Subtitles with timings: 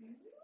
[0.00, 0.37] Mm-hmm.